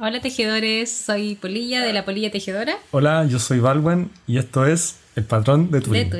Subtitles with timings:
[0.00, 4.96] Hola tejedores, soy Polilla de la Polilla Tejedora Hola, yo soy Balwen y esto es
[5.14, 6.10] El Patrón de de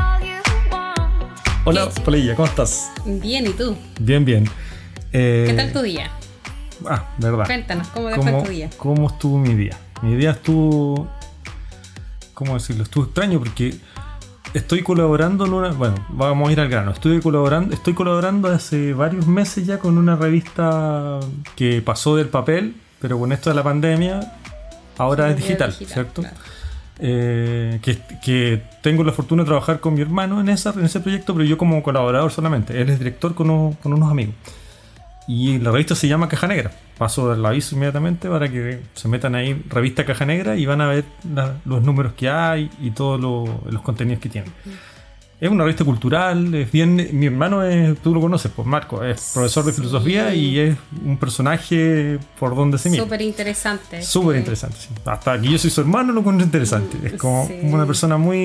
[0.00, 1.38] all you want.
[1.64, 2.90] Hola, Polilla, ¿cómo estás?
[3.04, 3.76] Bien, ¿y tú?
[4.00, 4.50] Bien, bien.
[5.12, 6.10] Eh, ¿Qué tal tu día?
[6.84, 7.46] Ah, verdad.
[7.46, 8.70] Cuéntanos, ¿cómo fue ¿Cómo, tu día?
[8.76, 9.78] ¿Cómo estuvo mi día?
[10.02, 11.15] Mi día estuvo.
[12.36, 12.82] ¿Cómo decirlo?
[12.82, 13.74] Estuvo extraño porque
[14.52, 15.70] estoy colaborando en una.
[15.72, 16.90] Bueno, vamos a ir al grano.
[16.90, 21.18] Estoy colaborando, estoy colaborando hace varios meses ya con una revista
[21.56, 24.34] que pasó del papel, pero con esto de la pandemia,
[24.98, 26.20] ahora es digital, digital, ¿cierto?
[26.20, 26.36] claro.
[26.98, 31.00] Eh, que, que tengo la fortuna de trabajar con mi hermano en, esa, en ese
[31.00, 32.78] proyecto, pero yo como colaborador solamente.
[32.78, 34.34] Él es director con, unos- con unos amigos.
[35.28, 36.70] Y la revista se llama Caja Negra.
[36.98, 40.86] Paso el aviso inmediatamente para que se metan ahí, revista Caja Negra, y van a
[40.86, 44.52] ver la- los números que hay y todos lo- los contenidos que tienen.
[45.38, 47.10] Es una revista cultural, es bien.
[47.12, 49.78] Mi hermano es, tú lo conoces, pues Marco, es profesor de Sí.
[49.82, 53.02] filosofía y es un personaje por donde se mira.
[53.02, 54.02] Súper interesante.
[54.02, 54.88] Súper interesante, sí.
[55.04, 56.96] Hasta que yo soy su hermano lo encuentro interesante.
[57.06, 57.58] Es como Sí.
[57.64, 58.38] una persona muy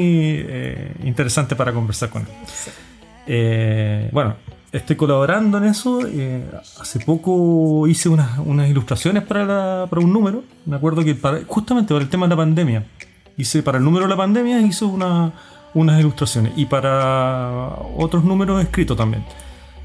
[0.45, 2.27] eh, interesante para conversar con él.
[3.27, 4.35] Eh, bueno,
[4.71, 6.01] estoy colaborando en eso.
[6.07, 6.43] eh,
[6.79, 10.43] hace poco hice unas, unas ilustraciones para, la- para un número.
[10.65, 12.85] Me acuerdo que para, justamente para el tema de la pandemia.
[13.37, 15.31] Hice para el número de la pandemia hice una-
[15.73, 16.53] unas ilustraciones.
[16.55, 19.23] Y para otros números escritos también.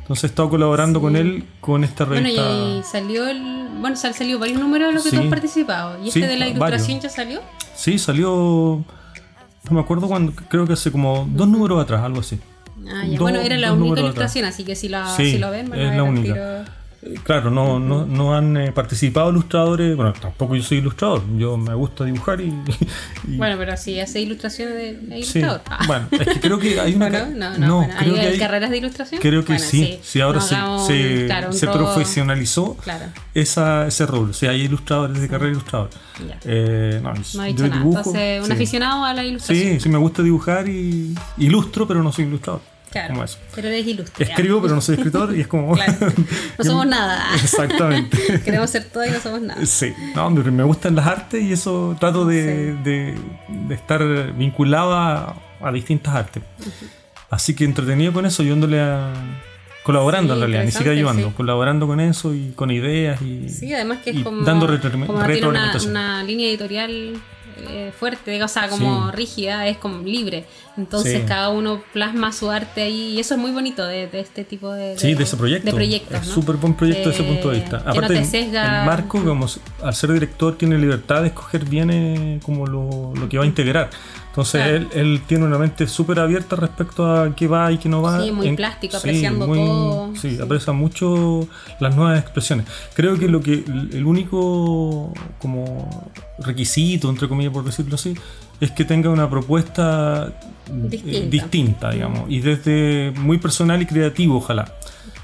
[0.03, 1.03] Entonces he estado colaborando Sí.
[1.05, 2.49] con él con esta Bueno, revista.
[2.53, 3.69] y salió el.
[3.81, 5.17] Bueno, sal- salió varios números de los que Sí.
[5.17, 6.03] tú has participado.
[6.03, 6.57] ¿Y este de la varios.
[6.57, 7.41] ilustración ya salió?
[7.75, 8.85] Sí, salió.
[9.69, 12.39] No me acuerdo cuándo, creo que hace como dos números atrás, algo así.
[12.89, 13.11] Ah, ya.
[13.11, 15.77] Dos- bueno, era la única ilustración, así que si, la, Sí, si lo ven, a
[15.91, 16.33] es la única.
[16.35, 16.37] tiro.
[16.61, 16.65] Eh,
[17.23, 19.95] Claro, no, no, no han eh, participado ilustradores.
[19.95, 21.23] Bueno, tampoco yo soy ilustrador.
[21.39, 22.47] Yo me gusta dibujar y.
[23.29, 25.39] y- Bueno, pero si hace ilustraciones de, sí.
[25.39, 25.61] ilustrador.
[25.71, 25.79] Ah.
[25.87, 27.07] Bueno, es que creo que hay una.
[27.07, 27.77] ¿O ca- no, no, no.
[27.77, 28.39] bueno, creo ¿hay que hay.
[28.39, 29.21] carreras de ilustración?
[29.21, 30.01] Creo que Bueno, sí.
[30.03, 30.57] Sí, ahora se,
[30.89, 33.05] se, claro, profesionalizó Claro,
[33.35, 34.31] esa, ese rol.
[34.31, 35.91] O sea, hay ilustradores de carrera de ilustrador.
[36.45, 37.79] Eh, no, No ha yo dicho nada.
[37.79, 39.75] dibujo, Entonces, un aficionado a la ilustración.
[39.75, 42.63] Sí, sí, me gusta dibujar y ilustro, pero no soy ilustrador.
[42.99, 43.15] Claro.
[43.15, 43.39] Como eso.
[43.55, 44.25] Pero eres ilustre.
[44.27, 45.75] Escribo, pero no soy escritor y es como.
[45.75, 45.93] Claro.
[46.59, 47.25] No somos nada.
[47.43, 48.41] Exactamente.
[48.45, 49.65] Queremos ser todo y no somos nada.
[49.67, 53.15] Sí, no, me gustan las artes y eso trato de, de-
[53.49, 56.43] de estar vinculado a, a distintas artes.
[57.31, 59.13] Así que entretenido con eso, ayudándole a.
[59.83, 61.35] colaborando Sí, en realidad, ni siquiera ayudando, sí.
[61.37, 63.49] colaborando con eso y con ideas y.
[63.49, 64.43] Sí, además que es como.
[64.43, 65.91] dando retro- como una, retroalimentación.
[65.91, 67.15] una línea editorial
[67.69, 70.45] eh, fuerte, o sea, como rígida, es como libre.
[70.77, 71.27] Entonces Sí.
[71.27, 74.73] cada uno plasma su arte ahí y eso es muy bonito de, de este tipo
[74.73, 75.67] de, Sí, de ese proyecto.
[75.67, 76.35] De proyectos, es ¿no?
[76.35, 77.83] súper buen proyecto desde ese Eh, punto de vista.
[77.85, 78.81] no Aparte, te el- sesga.
[78.81, 79.47] el Marco, como
[79.83, 83.47] al ser director, tiene libertad de escoger bien eh, como lo, lo que va a
[83.47, 83.89] integrar.
[84.29, 84.77] Entonces, Claro.
[84.77, 88.23] él, él tiene una mente súper abierta respecto a qué va y qué no va.
[88.23, 90.13] Sí, muy plástico, sí, apreciando todo.
[90.15, 90.43] Sí, Sí.
[90.43, 91.49] aprecia mucho
[91.81, 92.67] las nuevas expresiones.
[92.93, 98.15] Creo que lo que el único como requisito, entre comillas, por decirlo así,
[98.61, 101.91] es que tenga una propuesta eh, Distinta.
[101.91, 104.73] digamos, y desde muy personal y creativo, ojalá.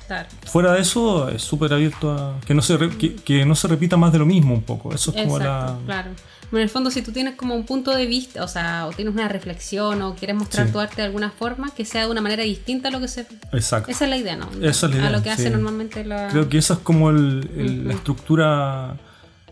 [0.06, 0.28] Claro.
[0.44, 3.66] Fuera de eso, es súper abierto a que no, se re- que, que no se
[3.68, 4.94] repita más de lo mismo un poco.
[4.94, 5.76] Eso es como la.
[5.86, 6.10] claro.
[6.52, 9.14] En el fondo, si tú tienes como un punto de vista, o sea, o tienes
[9.14, 10.72] una reflexión o quieres mostrar Sí.
[10.74, 13.26] tu arte de alguna forma, que sea de una manera distinta a lo que se.
[13.52, 13.90] Exacto.
[13.90, 14.50] Esa es la idea, ¿no?
[14.60, 16.28] Esa es la A idea, lo que hace normalmente la.
[16.28, 18.96] Creo que esa es como el- el- la estructura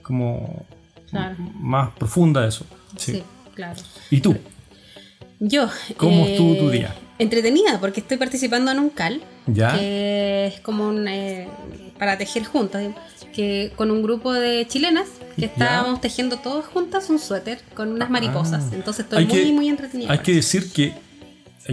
[0.03, 0.67] como
[1.09, 1.37] Claro.
[1.59, 2.67] más profunda de eso.
[2.99, 3.13] Sí.
[3.15, 3.23] Sí,
[3.61, 3.81] claro.
[4.11, 4.37] ¿Y tú?
[5.39, 5.69] Yo.
[5.97, 6.95] ¿Cómo eh, estuvo tu día?
[7.19, 9.77] Entretenida, porque estoy participando en un CAL, ¿Ya?
[9.77, 11.07] que es como un.
[11.09, 11.49] eh,
[11.99, 12.83] para tejer juntas,
[13.35, 15.07] que con un grupo de chilenas
[15.37, 15.47] que Ya.
[15.49, 18.65] estábamos tejiendo todas juntas un suéter con unas mariposas.
[18.71, 18.75] Ah.
[18.75, 20.11] Entonces estoy Hay muy, que- muy entretenida.
[20.11, 20.95] Hay que decir que,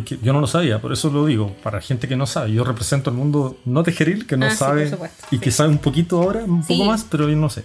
[0.03, 2.51] que- yo no lo sabía, por eso lo digo, para gente que no sabe.
[2.51, 5.49] Yo represento al mundo no tejeril, que no Ah, sí, sabe por supuesto, y que
[5.51, 5.57] sí.
[5.57, 6.73] sabe un poquito ahora, un Sí.
[6.73, 7.63] poco más, pero yo no sé.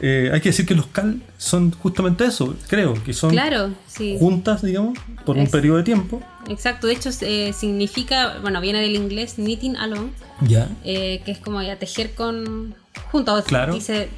[0.00, 4.16] Eh, hay que decir que los CAL son justamente eso, creo, que son Claro, sí.
[4.18, 6.22] juntas, digamos, por un periodo de tiempo.
[6.48, 10.10] Exacto, de hecho eh, significa, bueno, viene del inglés knitting along,
[10.40, 10.68] Ya.
[10.84, 12.74] eh, que es como ya tejer con
[13.12, 13.44] juntos.
[13.44, 13.74] Claro.
[13.74, 14.08] Dice,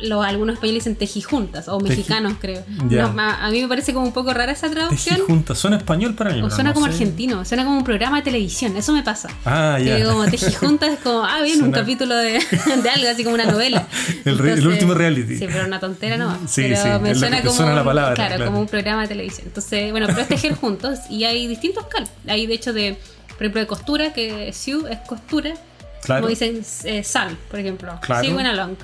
[0.00, 2.62] lo, algunos españoles dicen tejijuntas, o mexicanos creo.
[2.90, 5.16] No, a, a mí me parece como un poco rara esa traducción.
[5.16, 6.42] Tejijuntas, suena español para mí.
[6.42, 6.92] O suena no como sé.
[6.92, 9.28] argentino, suena como un programa de televisión, eso me pasa.
[9.44, 9.96] Ah, ya.
[9.96, 12.32] Que como tejijuntas es como, ah, bien, un Suena- capítulo de,
[12.82, 13.86] de algo, así como una novela.
[14.24, 15.36] El re- el último reality.
[15.38, 16.34] Sí, pero una tontera no.
[16.48, 18.50] Sí, pero sí, me suena como, suena la un- palabra, claro, claro.
[18.50, 19.46] como un programa de televisión.
[19.46, 22.08] Entonces, bueno, pero es tejer juntos y hay distintos cal.
[22.26, 22.96] Hay de hecho de,
[23.28, 25.54] por ejemplo, de costura, que Sue es costura.
[26.04, 26.20] Claro.
[26.22, 27.98] Como dicen eh, sal, por ejemplo.
[28.02, 28.22] Claro.
[28.24, 28.34] Sí.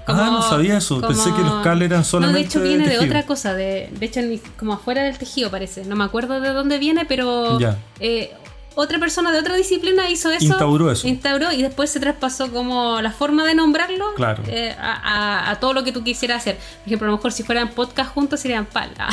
[0.07, 1.01] Ah, no sabía eso.
[1.01, 3.55] Pensé que los cal eran solamente No, de hecho viene de otra cosa.
[3.55, 4.21] De, de hecho,
[4.59, 5.85] como afuera del tejido parece.
[5.85, 7.77] No me acuerdo de dónde viene, pero Ya.
[8.01, 8.33] eh,
[8.75, 10.45] otra persona de otra disciplina hizo eso.
[10.45, 11.07] Instauró eso.
[11.09, 14.43] Instauró y después se traspasó como la forma de nombrarlo Claro.
[14.47, 16.57] eh, a, a- a todo lo que tú quisieras hacer.
[16.57, 18.91] Por ejemplo, a lo mejor si fueran podcast juntos serían pal.
[18.99, 19.11] Ah,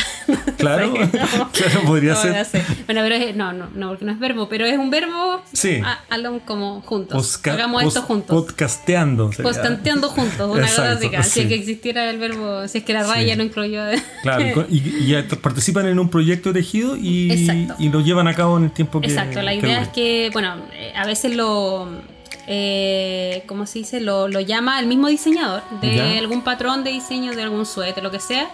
[0.58, 1.12] Claro, no
[1.52, 2.64] claro, podría No, ser.
[2.86, 5.82] Bueno, pero es, no, no, no, porque no es verbo, pero es un verbo Sí.
[6.46, 7.40] como juntos.
[7.46, 8.36] Hagamos esto juntos.
[8.36, 9.32] Podcasteando.
[9.32, 9.52] sería.
[9.52, 12.84] Postanteando juntos, una cosa Exacto, así, que- Si es que existiera el verbo, si es
[12.84, 13.12] que la Sí.
[13.12, 13.82] raya no incluyó.
[14.24, 17.76] Claro, y participan en un proyecto tejido y, Exacto.
[17.80, 19.08] y lo llevan a cabo en el tiempo que.
[19.08, 21.88] Exacto, la idea es que, bueno, eh, a veces lo,
[22.48, 24.00] eh, ¿cómo se dice?
[24.00, 26.18] Lo, lo llama el mismo diseñador de Ya.
[26.18, 28.50] algún patrón de diseño, de algún suéter, lo que sea.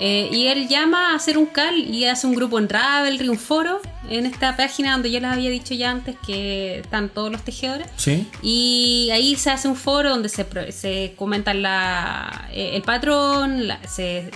[0.00, 3.36] eh, y él llama a hacer un cal y hace un grupo en Ravelry, un
[3.36, 7.42] foro, en esta página donde yo les había dicho ya antes que están todos los
[7.42, 7.88] tejedores.
[7.96, 13.66] Sí, Y ahí se hace un foro donde se, se comentan la, eh, el patrón,
[13.66, 14.30] la- se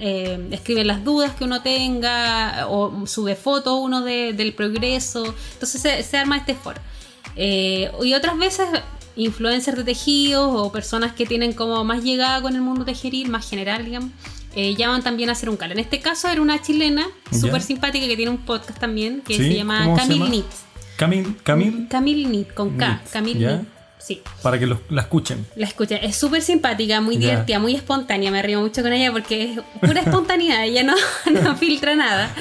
[0.00, 5.34] eh, escriben las dudas que uno tenga, o sube fotos uno de- del progreso.
[5.52, 6.80] Entonces se, se arma este foro.
[7.36, 8.66] Eh, y otras veces
[9.16, 13.48] influencers de tejidos o personas que tienen como más llegada con el mundo tejeril, más
[13.48, 14.10] general, digamos.
[14.56, 15.70] eh, llaman también a hacer un cal.
[15.70, 19.44] En este caso era una chilena súper simpática que tiene un podcast también que Sí,
[19.44, 20.28] se llama ¿cómo se Camille?
[20.30, 20.46] Nit.
[20.96, 23.00] Camil, Camil, Camille Nit, con K.
[23.12, 23.60] Camille.
[24.00, 25.46] Sí, para que los- la escuchen.
[25.56, 26.04] la escuché.
[26.04, 27.30] Es súper simpática, muy Ya.
[27.30, 28.30] divertida, muy espontánea.
[28.30, 30.64] Me río mucho con ella porque es pura espontaneidad.
[30.64, 30.94] ella no,
[31.42, 32.34] no filtra nada.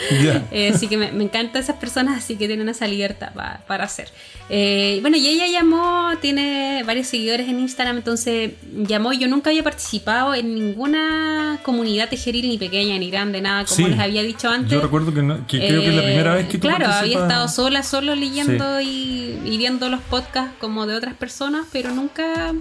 [0.51, 3.83] Eh, así que me, me encantan esas personas así que tienen esa libertad pa- para
[3.83, 4.09] hacer.
[4.51, 9.13] Eh, bueno, y ella llamó, tiene varios seguidores en Instagram, entonces llamó.
[9.13, 13.91] Yo nunca había participado en ninguna comunidad tejeril, ni pequeña ni grande, nada, como Sí.
[13.91, 14.71] les había dicho antes.
[14.71, 16.85] Yo recuerdo que, no- que creo que es la primera Eh, vez que tú Claro,
[16.85, 21.48] había participas- estado sola, solo leyendo y, y viendo los podcasts como de otras personas,
[21.71, 22.53] pero nunca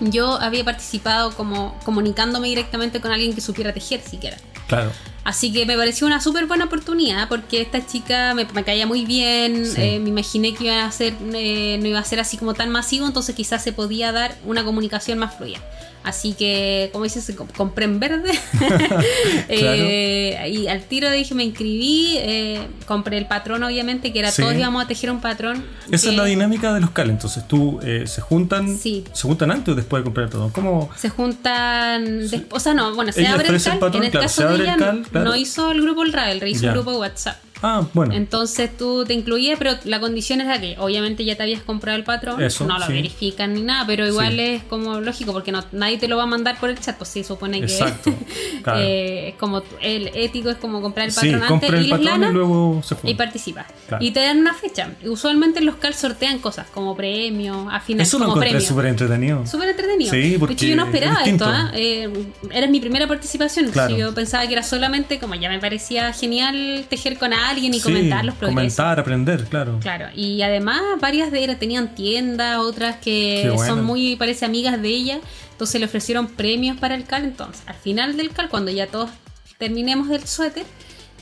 [0.00, 4.36] yo había participado como comunicándome directamente con alguien que supiera tejer siquiera.
[4.66, 4.90] Claro.
[5.24, 9.04] Así que me pareció una súper buena oportunidad porque esta chica me, me caía muy
[9.04, 9.80] bien, Sí.
[9.82, 12.70] eh, me imaginé que iba a ser, eh, no iba a ser así como tan
[12.70, 15.58] masivo, entonces quizás se podía dar una comunicación más fluida.
[16.02, 18.30] Así que, como dices, compré en verde.
[19.48, 24.42] Eh, y al tiro dije, me inscribí, eh, compré el patrón obviamente, que era Sí.
[24.42, 25.64] todos íbamos a tejer un patrón.
[25.90, 27.10] Esa que es la dinámica de los cal.
[27.10, 28.78] Entonces tú eh, se juntan.
[28.78, 29.04] Sí.
[29.12, 30.50] ¿Se juntan antes o después de comprar el patrón?
[30.50, 30.90] ¿Cómo?
[30.96, 33.78] Se juntan, des- o sea, no, bueno, se Ella abre el cal.
[33.78, 35.30] patrón, en el claro, caso de el ella, cal, no- claro.
[35.30, 36.68] no hizo el grupo el Ravelry, hizo Ya.
[36.68, 37.36] un grupo de WhatsApp.
[37.62, 38.14] Ah, bueno.
[38.14, 42.04] Entonces tú te incluías, pero la condición era que obviamente ya te habías comprado el
[42.04, 42.92] patrón, Eso, no lo sí.
[42.92, 44.40] verifican ni nada, pero igual Sí.
[44.40, 47.10] es como lógico porque no, nadie te lo va a mandar por el chat, pues
[47.10, 47.66] sí, supone que
[48.62, 48.80] claro.
[48.80, 52.28] eh, es como el ético es como comprar el sí, patrón antes y patrón lana
[52.30, 53.16] y luego se y juntan.
[53.16, 53.66] participas.
[53.88, 54.04] Claro.
[54.04, 54.90] Y te dan una fecha.
[55.04, 59.46] Usualmente los CAL sortean cosas como premios, a final Eso lo como encontré súper entretenido.
[59.46, 60.10] Súper entretenido.
[60.10, 61.44] Sí, de porque hecho, yo no es esperaba esto.
[61.46, 61.70] ¿ah?
[61.74, 62.08] Eh,
[62.52, 63.70] era mi primera participación.
[63.70, 63.96] Claro.
[63.96, 67.84] Yo pensaba que era solamente, como ya me parecía genial tejer con alguien y Sí,
[67.84, 68.76] comentar los progresos.
[68.76, 69.78] Comentar, aprender, claro.
[69.80, 73.74] Claro, y además varias de ellas tenían tiendas, otras que bueno.
[73.74, 75.20] son muy, parece, amigas de ella.
[75.52, 77.24] Entonces le ofrecieron premios para el cal.
[77.24, 79.10] Entonces, al final del cal, cuando ya todos
[79.58, 80.64] terminemos del suéter,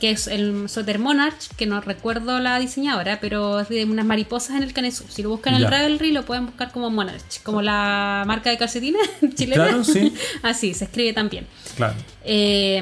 [0.00, 4.56] que es el suéter Monarch, que no recuerdo la diseñadora, pero es de unas mariposas
[4.56, 5.04] en el canesú.
[5.08, 8.58] Si lo buscan en el Ravelry, lo pueden buscar como Monarch, como la marca de
[8.58, 9.02] calcetines
[9.34, 9.64] chilena.
[9.64, 10.12] Claro, sí.
[10.42, 11.46] Así, se escribe también.
[11.76, 11.94] Claro.
[12.24, 12.80] Eh,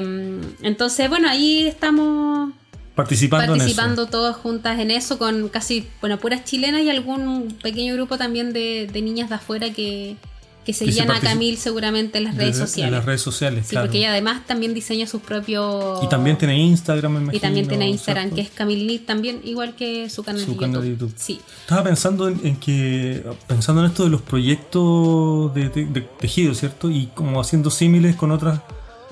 [0.61, 2.51] entonces, bueno, ahí estamos
[2.97, 8.17] Participando, participando todas juntas en eso con casi, bueno, puras chilenas y algún pequeño grupo
[8.17, 10.17] también de, de niñas de afuera que,
[10.65, 12.45] que seguían a Camille seguramente en las en eso.
[12.45, 12.91] redes De- En sociales.
[12.93, 13.85] las redes sociales, sí, claro.
[13.87, 16.03] porque ella además también diseña sus propios...
[16.03, 17.41] Y también tiene Instagram, me y imagino.
[17.41, 18.35] también tiene Instagram, ¿cierto?
[18.35, 20.83] que es Camille Nit también, igual que su canal, Su de, canal YouTube.
[20.83, 21.13] de YouTube.
[21.15, 21.39] Sí.
[21.61, 26.53] Estaba pensando en, en que, pensando en esto de los proyectos de, de- de tejido,
[26.53, 26.89] ¿cierto?
[26.89, 28.59] Y como haciendo símiles con otras.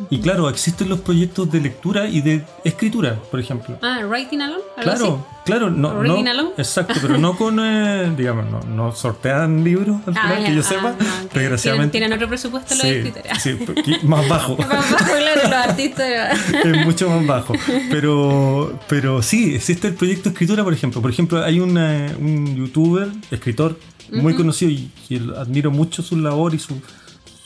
[0.10, 3.78] Y claro, existen los proyectos de lectura y de escritura, por ejemplo.
[3.82, 6.52] Ah, Writing Alone, algo Claro, claro, no, no alone.
[6.58, 10.54] exacto, pero no con, eh, digamos, no, no sortean libros al Ah, final, ya, que
[10.56, 11.92] yo ah, sepa, no, que tienen, desgraciadamente.
[11.92, 13.42] tienen otro presupuesto los sí, escritores.
[13.42, 14.58] sí, porque- más bajo.
[14.58, 16.40] Más bajo, claro, los artistas.
[16.66, 17.54] es mucho más bajo.
[17.90, 21.02] Pero, pero sí, existe el proyecto escritura, por ejemplo.
[21.02, 23.80] Por ejemplo, hay una- un youtuber, escritor,
[24.12, 26.75] muy conocido y, y admiro mucho su labor y su,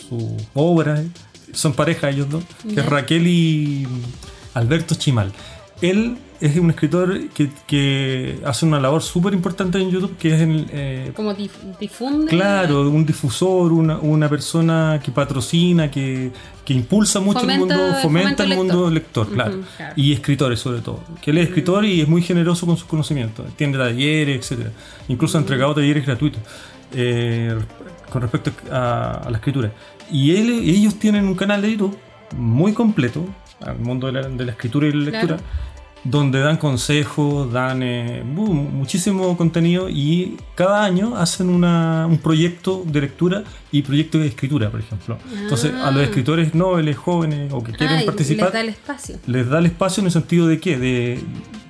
[0.10, 1.04] su obra.
[1.54, 3.88] Son pareja ellos dos, que es Raquel y
[4.54, 5.32] Alberto Chimal.
[5.82, 10.42] Él es un escritor que, que hace una labor súper importante en YouTube, que es
[10.42, 12.28] el, eh, Como dif- difunde.
[12.28, 16.32] Claro, un difusor, una, una persona que patrocina, que,
[16.66, 19.30] que impulsa mucho Fomenta- el mundo, fomenta el el mundo lector.
[19.32, 19.60] claro.
[19.78, 19.94] claro.
[19.98, 21.02] Y escritores sobre todo.
[21.22, 23.46] Que él es escritor y es muy generoso con sus conocimientos.
[23.56, 24.72] Tiene talleres, etcétera.
[25.08, 26.42] Incluso ha entregado talleres gratuitos.
[26.94, 27.54] eh,
[28.10, 29.72] con respecto a, a la escritura.
[30.12, 31.98] Y él- ellos tienen un canal de YouTube
[32.38, 33.26] muy completo
[33.62, 35.44] al mundo de la, de la escritura y la lectura, Claro.
[36.04, 42.84] donde dan consejos, dan eh, bu- muchísimo contenido y cada año hacen una- un proyecto
[42.86, 45.18] de lectura y proyecto de escritura, por ejemplo.
[45.42, 46.06] Entonces, a los Ah.
[46.06, 49.16] escritores nobles, jóvenes o que quieren Ah, participar, les da el espacio.
[49.28, 51.20] les da el espacio en el sentido de que de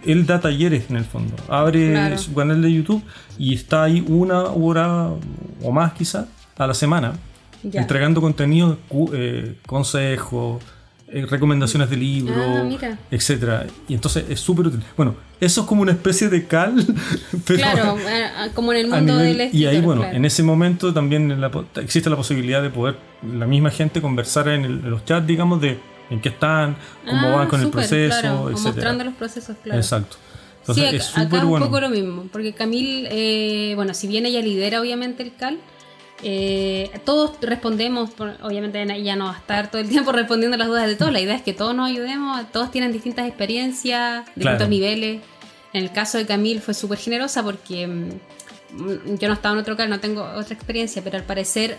[0.05, 2.17] él da talleres en el fondo abre Claro.
[2.19, 3.01] su canal de YouTube
[3.37, 5.09] y está ahí una hora
[5.63, 6.27] o más quizá
[6.57, 7.13] a la semana
[7.63, 7.81] Ya.
[7.81, 8.77] entregando contenido
[9.13, 10.63] eh, consejos
[11.11, 12.37] eh, recomendaciones de libros
[12.83, 16.75] Ah, etcétera y entonces es súper útil bueno eso es como una especie de cal
[17.45, 17.97] pero Claro,
[18.53, 20.15] como en el mundo nivel- del y ahí escritor, bueno claro.
[20.17, 21.51] en ese momento también la
[21.81, 22.95] existe la posibilidad de poder
[23.37, 27.27] la misma gente conversar en, el- en los chats digamos de en qué están cómo
[27.29, 29.79] Ah, van con el proceso claro, etcétera mostrando los procesos, claro.
[29.79, 33.73] exacto sí, entonces acá, es acá es un bueno poco lo mismo, porque Camil, eh,
[33.75, 35.57] bueno, si bien ella lidera obviamente el CAL,
[36.23, 38.09] eh, todos respondemos,
[38.41, 41.21] obviamente ella no va a estar todo el tiempo respondiendo las dudas de todos, la
[41.21, 44.67] idea es que todos nos ayudemos, todos tienen distintas experiencias, distintos Claro.
[44.67, 45.21] niveles.
[45.73, 49.77] En el caso de Camil fue súper generosa porque mm, yo no estaba en otro
[49.77, 51.77] CAL, no tengo otra experiencia, pero al parecer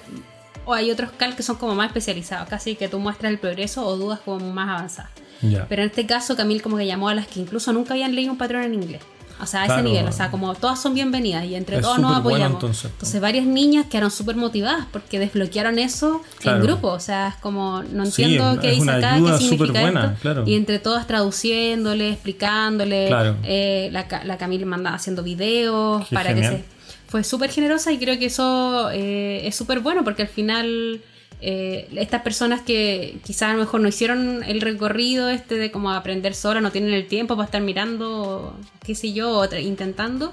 [0.64, 3.84] o hay otros CAL que son como más especializados, casi que tú muestras el progreso
[3.86, 5.10] o dudas como más avanzadas.
[5.42, 5.66] Ya.
[5.68, 8.30] Pero en este caso, Camil como que llamó a las que incluso nunca habían leído
[8.32, 9.00] un patrón en inglés.
[9.42, 9.80] O sea, a Claro.
[9.82, 12.62] ese nivel, o sea, como todas son bienvenidas y entre Es todos nos bueno, apoyamos.
[12.62, 13.20] entonces.
[13.20, 16.58] varias niñas quedaron súper motivadas porque desbloquearon eso Claro.
[16.58, 16.88] en grupo.
[16.88, 20.18] O sea, es como, no entiendo qué dice acá, qué significa buena, esto.
[20.22, 20.44] claro.
[20.46, 23.06] Y entre todas traduciéndole, explicándole.
[23.08, 23.36] Claro.
[23.44, 26.52] eh, la, la Camil manda haciendo videos Qué para genial.
[26.52, 26.64] que se
[27.08, 31.00] fue súper generosa y creo que eso eh, es súper bueno porque al final
[31.42, 35.90] eh, estas personas que quizás a lo mejor no hicieron el recorrido este de como
[35.90, 38.54] aprender sola, no tienen el tiempo para estar mirando,
[38.84, 40.32] qué sé yo, o intentando,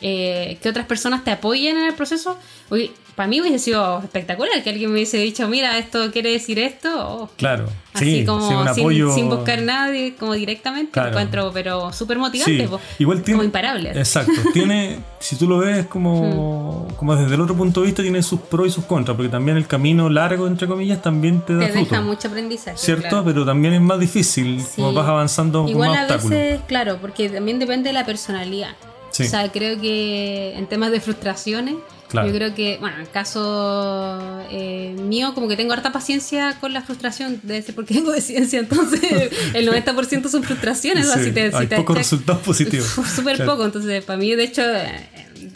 [0.00, 2.38] eh, que otras personas te apoyen en el proceso,
[2.70, 6.58] uy, para mí hubiese sido espectacular que alguien me hubiese dicho, mira, esto quiere decir
[6.58, 9.14] esto, Claro, así sí, como sí, un sin, apoyo.
[9.14, 11.10] sin buscar nadie, como directamente, Claro.
[11.10, 13.36] encuentro, pero súper motivante, Sí, po, igual tiene.
[13.36, 13.90] como imparable.
[13.90, 13.98] así.
[14.00, 14.32] Exacto.
[14.52, 16.94] Tiene, si tú lo ves como, Hmm.
[16.96, 19.56] como desde el otro punto de vista, tiene sus pros y sus contras, porque también
[19.56, 21.90] el camino largo, entre comillas, también te da Te fruto.
[21.90, 22.76] deja mucho aprendizaje.
[22.78, 23.08] ¿Cierto?
[23.10, 23.24] claro.
[23.24, 24.72] Pero también es más difícil, Sí.
[24.82, 26.30] como vas avanzando Igual con más a obstáculos.
[26.30, 28.74] veces, claro, porque también depende de la personalidad.
[29.14, 29.22] Sí.
[29.22, 31.76] O sea, creo que en temas de frustraciones,
[32.08, 32.28] Claro.
[32.28, 36.72] yo creo que, bueno, en el caso eh, mío, como que tengo harta paciencia con
[36.72, 39.00] la frustración, debe ser porque tengo de ciencia, entonces
[39.54, 42.86] el 90% son frustraciones, o sea, Sí, si te, si hay pocos resultados positivos.
[43.16, 43.52] Súper Claro.
[43.52, 45.08] poco, entonces para mí, de hecho, eh,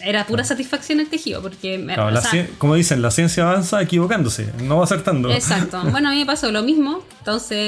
[0.04, 4.48] era pura satisfacción el tejido, porque, Claro, o sea, como dicen, la ciencia avanza equivocándose,
[4.62, 5.30] no va acertando.
[5.32, 5.80] Exacto.
[5.90, 7.02] Bueno, a mí me pasó lo mismo.
[7.20, 7.58] Entonces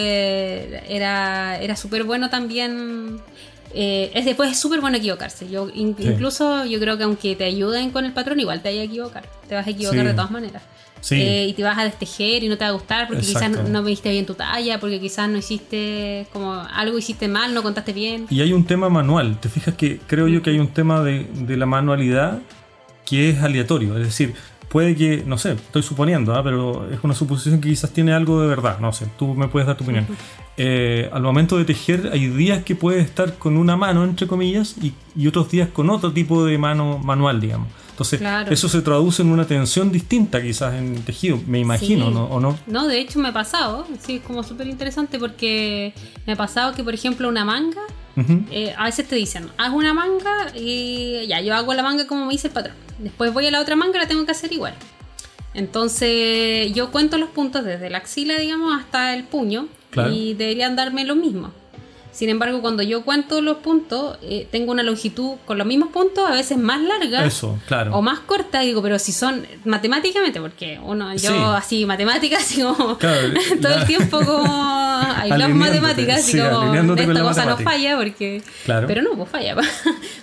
[0.88, 3.20] era, era súper bueno también.
[3.74, 5.48] Eh, es después es súper bueno equivocarse.
[5.48, 6.04] Yo in- Sí.
[6.08, 9.28] incluso yo creo que aunque te ayuden con el patrón, igual te vayas a equivocar.
[9.48, 10.06] Te vas a equivocar Sí.
[10.06, 10.62] de todas maneras.
[11.02, 11.14] Sí.
[11.14, 13.70] Eh, y te vas a destejer y no te va a gustar porque quizás Exacto.
[13.70, 17.92] no viste bien tu talla, porque quizás no hiciste como algo hiciste mal, no contaste
[17.94, 18.26] bien.
[18.28, 19.38] Y hay un tema manual.
[19.40, 22.40] Te fijas que creo yo que hay un tema de, de la manualidad
[23.06, 23.96] que es aleatorio.
[23.96, 24.34] Es decir,
[24.70, 26.42] puede que, no sé, estoy suponiendo, ¿ah?
[26.44, 28.78] pero es una suposición que quizás tiene algo de verdad.
[28.78, 30.06] No sé, tú me puedes dar tu opinión.
[30.56, 34.76] Eh, al momento de tejer, hay días que puedes estar con una mano, entre comillas,
[34.80, 37.68] y, y otros días con otro tipo de mano manual, digamos.
[38.00, 38.50] Entonces, Claro.
[38.50, 42.14] eso se traduce en una tensión distinta quizás en el tejido, me imagino, Sí.
[42.14, 42.24] ¿no?
[42.24, 42.58] ¿o no?
[42.66, 43.86] No, de hecho me ha pasado.
[44.02, 45.92] Sí, es como súper interesante porque
[46.26, 47.82] me ha pasado que, por ejemplo, una manga
[48.16, 48.42] Ujú.
[48.50, 52.24] Eh, a veces te dicen, haz una manga y ya, yo hago la manga como
[52.24, 52.74] me dice el patrón.
[52.98, 54.74] Después voy a la otra manga y la tengo que hacer igual.
[55.54, 60.12] Entonces yo cuento los puntos desde la axila, digamos, hasta el puño Claro.
[60.12, 61.52] y deberían darme lo mismo.
[62.20, 66.28] Sin embargo, cuando yo cuento los puntos, eh, tengo una longitud con los mismos puntos,
[66.28, 67.96] a veces más larga Eso, claro.
[67.96, 71.34] o más corta, digo, pero si son matemáticamente, porque uno, yo Sí.
[71.56, 73.28] así, matemáticas, así como Claro,
[73.62, 77.96] todo la- el tiempo como hay las matemáticas, así sí, como esta cosa no falla,
[77.96, 78.86] porque Claro.
[78.86, 79.54] pero no, pues falla.
[79.54, 79.64] Por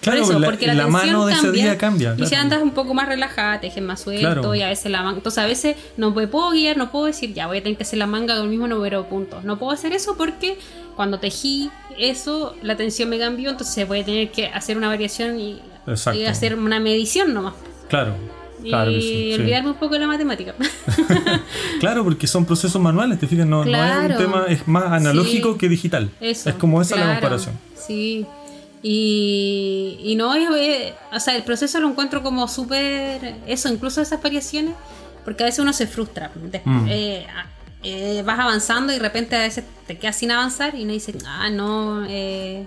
[0.01, 2.61] Claro, eso, porque la, la tensión mano de ese cambia, día cambia, Y si andas
[2.61, 5.17] un poco más relajada, tejes más suelto y a veces la manga.
[5.17, 7.83] Entonces a veces no me puedo guiar, no puedo decir, ya voy a tener que
[7.83, 9.43] hacer la manga con el mismo número de puntos.
[9.43, 10.59] No puedo hacer eso porque
[10.97, 15.39] cuando tejí eso, la tensión me cambió, entonces voy a tener que hacer una variación
[15.39, 15.61] y,
[16.13, 17.53] y hacer una medición nomás.
[17.87, 18.13] Claro.
[18.63, 19.33] Y Claro sí, sí.
[19.39, 20.55] olvidarme un poco de la matemática.
[21.79, 24.13] Claro, porque son procesos manuales, te fijas, no, no es Claro.
[24.15, 25.57] un tema, es más analógico Sí.
[25.59, 26.09] que digital.
[26.19, 26.49] Eso.
[26.49, 27.55] es como esa la claro, comparación.
[27.75, 28.25] Sí.
[28.81, 34.01] Y, y no, es, es- o sea, el proceso lo encuentro como súper, eso, incluso
[34.01, 34.73] esas variaciones,
[35.23, 36.31] porque a veces uno se frustra.
[36.65, 36.85] Mm.
[36.89, 37.27] eh,
[37.89, 41.13] eh, vas avanzando y de repente a veces te quedas sin avanzar y uno dice,
[41.25, 42.65] ah, no, eh,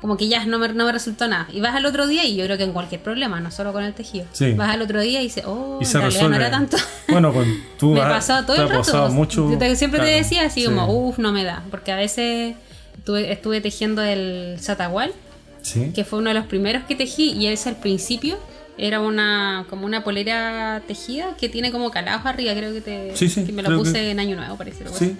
[0.00, 1.48] como que ya no me, no me resultó nada.
[1.52, 3.82] Y vas al otro día y yo creo que en cualquier problema, no solo con
[3.82, 4.26] el tejido.
[4.32, 4.52] Sí.
[4.52, 6.28] Vas al otro día y dices, oh, Y se resuelve.
[6.30, 6.76] no era tanto.
[7.08, 7.46] Bueno, con
[7.78, 8.80] tú me has- pasaba todo te el rato.
[8.82, 9.50] pasado mucho.
[9.50, 10.66] Yo te- siempre claro, te decía así sí.
[10.66, 11.64] como, uff, no me da.
[11.70, 12.54] Porque a veces
[13.04, 15.12] tuve- estuve tejiendo el satagual,
[15.62, 15.90] Sí.
[15.94, 18.38] que fue uno de los primeros que tejí, y ese al principio
[18.78, 23.28] era una como una polera tejida que tiene como calados arriba, creo que te Sí,
[23.28, 24.84] sí, que me lo puse que- en año nuevo, parece.
[24.96, 25.16] Sí.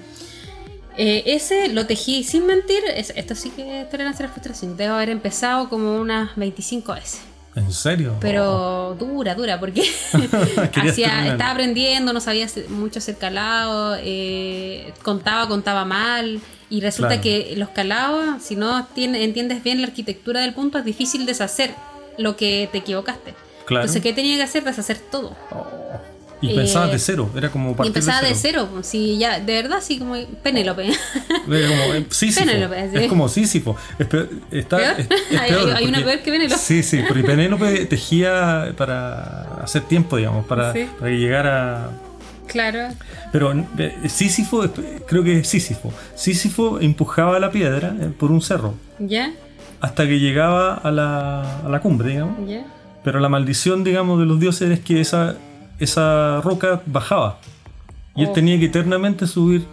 [0.96, 4.76] Eh, ese lo tejí sin mentir, es- esto sí que es tolerancia a la frustración.
[4.76, 7.20] Debo haber empezado como unas 25 veces.
[7.54, 8.16] ¿En serio?
[8.20, 9.82] Pero dura, dura, porque
[10.72, 11.26] terminar.
[11.26, 16.40] estaba aprendiendo, no sabía mucho hacer calado, eh, contaba, contaba mal.
[16.70, 17.22] Y resulta Claro.
[17.22, 21.70] que los calados, si no tiene- entiendes bien la arquitectura del punto, es difícil deshacer
[22.18, 23.34] lo que te equivocaste.
[23.68, 23.84] Claro.
[23.84, 24.64] Entonces, ¿qué tenía que hacer?
[24.64, 25.36] Deshacer todo.
[25.52, 25.66] Oh.
[26.40, 28.60] Y Eh, pensabas de cero, era como Y partir empezaba de de cero.
[28.62, 28.68] cero.
[28.74, 30.86] pues, Sí, ya, de verdad, sí, como Penélope.
[30.86, 32.46] Era como eh, Sísifo.
[32.46, 32.96] Penélope, sí.
[32.96, 33.76] Es como Sísifo.
[33.98, 35.00] Es, peor- está, ¿Peor?
[35.00, 36.60] es- es Hay- peor hay una peor que Penélope.
[36.60, 40.86] Sí, sí, porque Penélope tejía para hacer tiempo, digamos, para, Sí.
[40.98, 41.90] para que llegara.
[42.46, 42.88] claro.
[43.32, 44.70] Pero eh, Sísifo, eh,
[45.08, 45.92] creo que es Sísifo.
[46.14, 49.32] Sísifo empujaba la piedra por un cerro ¿Ya?
[49.80, 52.48] hasta que llegaba a la, a la cumbre, digamos.
[52.48, 52.64] ¿Ya?
[53.04, 55.36] Pero la maldición, digamos, de los dioses es que esa,
[55.78, 57.38] esa roca bajaba.
[58.16, 58.32] Y él Oh.
[58.32, 59.64] tenía que eternamente subir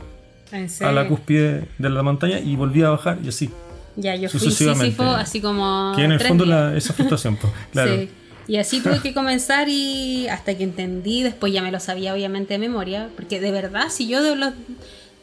[0.51, 3.50] ¿En a la cúspide de la montaña y volvía a bajar y así.
[3.98, 4.86] Ya, yo fui Sucesivamente.
[4.88, 5.94] Sísifo así como.
[5.96, 7.96] que en el fondo la- esa frustración, pues, claro.
[7.96, 8.10] Sí.
[8.48, 12.53] Y así tuve que comenzar y hasta que entendí, después ya me lo sabía obviamente
[12.53, 14.53] de memoria, porque de verdad, si yo de los...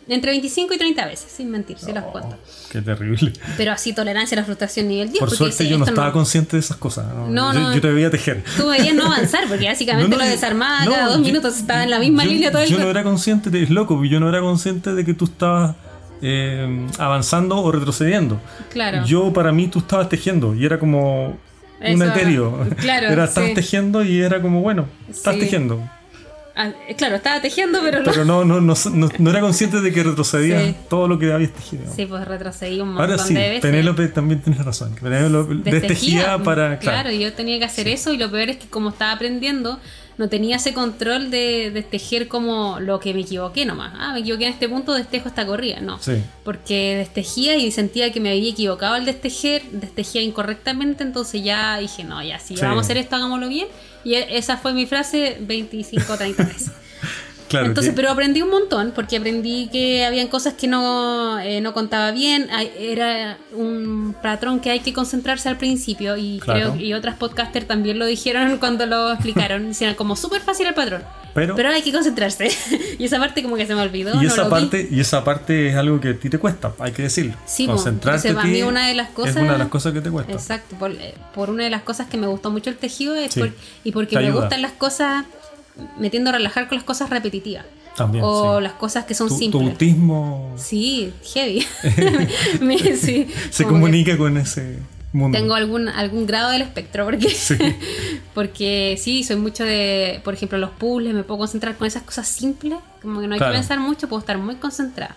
[0.09, 2.37] Entre 25 y 30 veces, sin mentir, si las cuento.
[2.71, 3.33] Qué terrible.
[3.57, 5.21] Pero así tolerancia a la frustración nivel 10.
[5.21, 7.07] Por suerte yo no estaba consciente de esas cosas.
[7.15, 7.75] No, No, yo, no.
[7.75, 8.43] yo te veía tejer.
[8.57, 11.57] Tú veías no avanzar, porque básicamente No, no, lo desarmaba no, cada dos yo- minutos,
[11.57, 14.05] estaba en la misma yo- línea todo el Yo no era consciente, de, es loco,
[14.05, 15.77] yo no era consciente de que tú estabas
[16.21, 18.41] eh, avanzando o retrocediendo.
[18.71, 19.05] Claro.
[19.07, 21.37] Yo para mí tú estabas tejiendo y era como
[21.81, 22.67] un etéreo.
[22.79, 23.55] claro, Era, estabas sí.
[23.55, 25.41] tejiendo y era como, bueno, estás Sí.
[25.41, 25.81] tejiendo.
[26.55, 28.11] Ah, eh, claro, estaba tejiendo, pero, no.
[28.11, 28.75] Pero no, no, no,
[29.19, 30.75] no, era consciente de que retrocedías Sí.
[30.91, 31.85] todo lo que habías tejido.
[31.95, 33.61] Sí, pues retrocedí un montón Ahora sí, de veces.
[33.63, 34.95] Penélope también tienes razón.
[35.01, 36.79] Penélope Destejía, para.
[36.79, 39.81] Claro, yo tenía que hacer eso y lo peor es que como estaba aprendiendo,
[40.19, 43.95] no tenía ese control de destejer como lo que me equivoqué nomás.
[43.99, 45.81] Ah, me equivoqué en este punto, destejo esta corrida.
[45.81, 45.99] No.
[46.45, 52.05] Porque destejía y sentía que me había equivocado al destejer, destejía incorrectamente, entonces ya dije,
[52.05, 52.63] no, ya, si Sí.
[52.63, 53.69] vamos a hacer esto, hagámoslo bien.
[54.05, 56.71] Y e- esa fue mi frase 25 30 veces.
[57.53, 57.67] Claro.
[57.67, 61.73] Entonces, que- pero aprendí un montón, porque aprendí que habían cosas que no, eh, no
[61.73, 62.49] contaba bien.
[62.79, 66.73] Era un patrón que hay que concentrarse al principio, y Claro.
[66.73, 69.71] creo y otras podcasters también lo dijeron cuando lo explicaron.
[69.71, 71.03] Hicieron como súper fácil el patrón.
[71.35, 72.51] Pero- hay que concentrarse.
[72.99, 74.13] y esa parte como que se me olvidó.
[74.15, 74.51] y no esa vi.
[74.51, 77.35] parte y esa parte es algo que a ti te cuesta, hay que decirlo.
[77.47, 77.73] Sí, po.
[77.75, 80.11] Concentrarte Entonces, a mí una de las cosas- es una de las cosas que te
[80.11, 80.33] cuesta.
[80.33, 83.33] Exacto, por, eh, por una de las cosas que me gustó mucho el tejido es
[83.33, 83.53] Sí, por-
[83.85, 84.41] y porque me ayuda.
[84.41, 85.25] gustan las cosas,
[85.99, 87.65] me tiendo a relajar con las cosas repetitivas.
[87.97, 88.63] También, o sí.
[88.63, 89.69] las cosas que son Tu, tu simples.
[89.73, 91.67] autismo Sí, heavy.
[92.63, 94.79] Me- sí, se que comunica con ese
[95.13, 95.37] mundo.
[95.39, 97.55] Tengo algún, algún grado del espectro, porque Sí.
[98.35, 102.27] porque sí, soy mucho de, por ejemplo, los puzzles, me puedo concentrar con esas cosas
[102.29, 103.53] simples, como que no hay Claro.
[103.53, 105.15] que pensar mucho, puedo estar muy concentrada.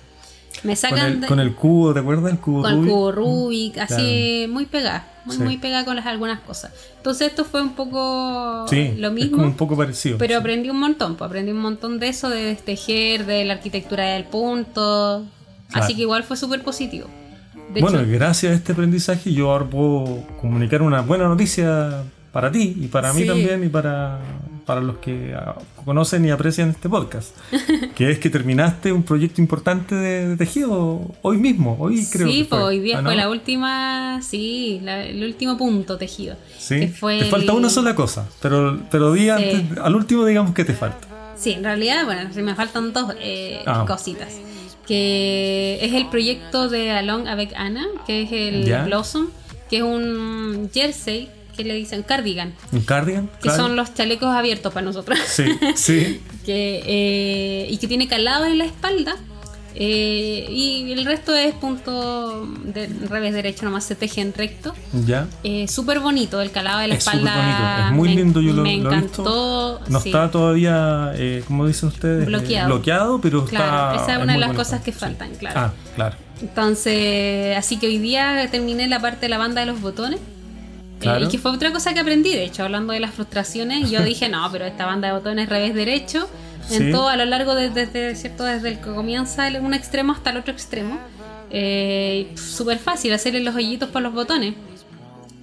[0.64, 2.32] Me con, sacan el, de- con el cubo, ¿te acuerdas?
[2.34, 5.44] El cubo con el cubo Rubik, así muy pegada, muy, Sí.
[5.44, 6.72] muy pegada con las, algunas cosas.
[6.98, 9.38] Entonces esto fue un poco Sí, lo es mismo.
[9.38, 10.18] como un poco parecido.
[10.18, 10.40] Pero sí.
[10.40, 14.26] aprendí un montón, pues aprendí un montón de eso, de destejer, de la arquitectura del
[14.26, 15.26] punto.
[15.70, 15.84] Claro.
[15.86, 17.08] Así que igual fue súper positivo.
[17.74, 22.52] De bueno, hecho, gracias a este aprendizaje yo ahora puedo comunicar una buena noticia para
[22.52, 24.20] ti y para mí también y para,
[24.66, 27.36] para los que ah, conocen y aprecian este podcast.
[27.96, 32.40] que es que terminaste un proyecto importante de, de tejido hoy mismo, hoy creo sí,
[32.40, 32.64] que fue.
[32.64, 33.10] hoy día ¿Ah, no?
[33.10, 36.36] fue la última, sí, la- el último punto tejido.
[36.58, 39.30] Sí, que fue te falta el- una sola cosa, pero, pero di Sí.
[39.30, 41.08] antes- al último digamos que te falta.
[41.38, 43.84] Sí, en realidad, bueno, me faltan dos eh, Ah.
[43.88, 44.34] cositas.
[44.88, 48.86] Que es el proyecto de Along avec Anna, que es el.
[48.86, 49.28] Blossom,
[49.70, 53.28] que es un jersey que le dicen cardigan, ¿Un cardigan?
[53.28, 53.64] que Claro.
[53.64, 55.18] son los chalecos abiertos para nosotros.
[55.28, 56.22] Sí, sí.
[56.46, 59.16] que, eh, y que tiene calado en la espalda.
[59.78, 64.74] eh, y el resto es punto de revés derecho, nomás se teje en recto.
[65.06, 65.28] Ya.
[65.44, 67.36] Eh, súper bonito el calado de la Es espalda.
[67.36, 69.80] bonito, es muy me- lindo, yo lo, me lo encantó.
[69.80, 69.82] visto.
[69.92, 70.10] No sí.
[70.10, 72.68] está todavía, eh, como dicen ustedes, eh, Bloqueado.
[72.68, 74.04] bloqueado, pero Claro, está.
[74.04, 74.64] esa es una de las bonito.
[74.64, 74.98] cosas que Sí.
[75.00, 75.60] faltan, claro.
[75.60, 76.16] Ah, claro.
[76.42, 80.20] Entonces, así que hoy día terminé la parte de la banda de los botones.
[80.96, 81.26] Eh, Claro.
[81.26, 84.30] y que fue otra cosa que aprendí, de hecho, hablando de las frustraciones, yo dije,
[84.30, 86.28] no, pero esta banda de botones revés derecho,
[86.72, 86.92] en Sí.
[86.92, 90.32] todo a lo largo de- desde cierto desde el que comienza el- un extremo hasta
[90.32, 91.00] el otro extremo.
[91.52, 94.56] Eh, Súper fácil hacerle los hoyitos para los botones.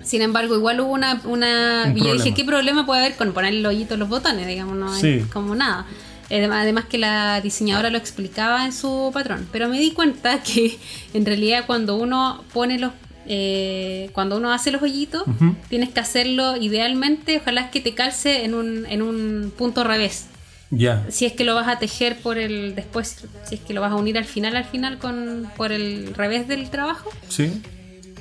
[0.02, 1.20] Sin embargo, igual hubo una...
[1.24, 2.34] una Un yo dije.
[2.34, 4.46] ¿qué problema puede haber con ponerle los hoyitos a los botones?
[4.48, 5.08] Digamos, no Sí.
[5.20, 5.86] es como nada.
[6.28, 9.46] Además, además que la diseñadora lo explicaba en su patrón.
[9.52, 10.76] Pero me di cuenta que
[11.14, 12.90] en realidad cuando uno pone los...
[13.26, 15.24] eh, cuando uno hace los hoyitos,
[15.68, 20.26] tienes que hacerlo idealmente, ojalá es que te calce en un, en un punto revés.
[20.70, 21.04] Ya.
[21.10, 23.92] Si es que lo vas a tejer por el después, si es que lo vas
[23.92, 27.60] a unir al final, al final con por el revés del trabajo, Sí.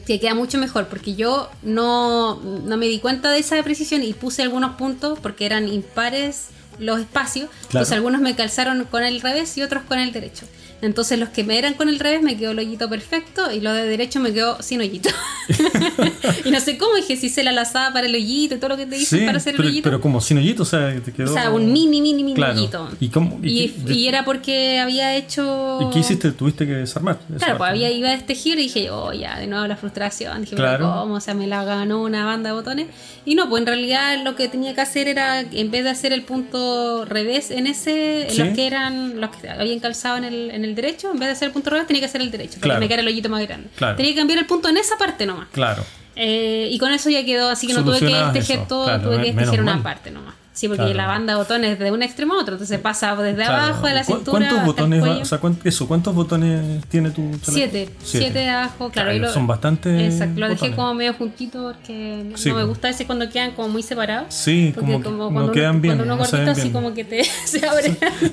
[0.05, 4.13] que queda mucho mejor, porque yo no, no me di cuenta de esa precisión y
[4.13, 6.47] puse algunos puntos porque eran impares
[6.79, 10.45] los espacios, entonces algunos me calzaron con el revés y otros con el derecho.
[10.81, 13.71] Entonces los que me eran con el revés me quedó el hoyito perfecto y lo
[13.73, 15.09] de derecho me quedó sin hoyito.
[16.45, 18.77] y no sé cómo, dije si hice la lazada para el hoyito y todo lo
[18.77, 19.83] que te dicen Sí, para hacer pero, el hoyito.
[19.83, 21.31] pero como sin hoyito, o sea, te quedó.
[21.31, 22.57] o sea, un mini, mini, mini Claro.
[22.59, 22.89] hoyito.
[22.99, 23.39] ¿Y cómo?
[23.43, 25.79] Y, ¿Y, y era porque había hecho.
[25.81, 26.31] ¿Y qué hiciste?
[26.31, 27.19] ¿Tuviste que desarmar?
[27.29, 29.75] esa Claro, pues había iba a este giro y dije, oh, ya, de nuevo la
[29.77, 30.41] frustración.
[30.41, 30.77] Dije, Claro.
[30.85, 31.13] pero ¿cómo?
[31.15, 32.87] O sea, me la ganó una banda de botones.
[33.25, 36.11] Y no, pues en realidad lo que tenía que hacer era, en vez de hacer
[36.13, 38.39] el punto revés en ese, Sí.
[38.43, 41.33] los que eran, los que habían calzado en el, en el derecho, en vez de
[41.33, 43.29] hacer el punto revés, tenía que hacer el derecho, para que me quedara el hoyito
[43.29, 43.69] más grande.
[43.75, 43.95] Claro.
[43.95, 45.47] Tenía que cambiar el punto en esa parte nomás.
[45.51, 45.83] Claro.
[46.15, 49.23] Eh, y con eso ya quedó, así que no tuve que tejer todo, claro, tuve
[49.23, 50.35] que menos tejer una parte nomás.
[50.61, 50.93] Sí, porque Claro.
[50.97, 53.63] la banda de botones de un extremo a otro, entonces pasa desde Claro.
[53.63, 54.31] abajo de la ¿Cu- cintura.
[54.31, 55.21] ¿Cuántos hasta el botones va- cuello.
[55.21, 57.51] o sea, cuánto- eso, ¿cuántos botones tiene tu chaleco?
[57.51, 58.91] Siete, siete abajo, claro.
[58.91, 60.75] Claro, y lo- son bastantes Exacto, lo dejé botones.
[60.75, 64.27] como medio juntito porque no- Sí, no me gusta ese cuando quedan como muy separados.
[64.35, 65.95] Sí, Porque como, no cuando, quedan uno, bien.
[65.97, 66.73] cuando uno gordito así bien.
[66.73, 67.97] como que te se abre,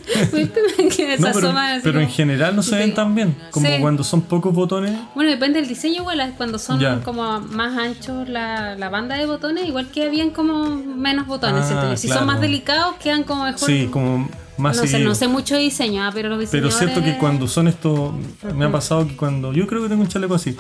[0.95, 3.35] que se No, pero, asoma así pero en general no se ven tan bien.
[3.51, 3.73] Como Sí.
[3.81, 4.93] cuando son pocos botones.
[5.15, 7.01] Bueno, depende del diseño igual, cuando son Ya.
[7.01, 11.65] como más anchos la, la banda de botones, igual que habían como menos botones.
[11.71, 11.97] Ah.
[11.97, 12.09] Si.
[12.19, 13.61] Son más delicados, quedan como mejor.
[13.61, 16.79] Sí, como más no sé, no sé mucho diseño, ah, pero los Pero diseñadores...
[16.79, 18.13] cierto que cuando son estos,
[18.55, 20.57] me ha pasado que cuando, yo creo que tengo un chaleco así,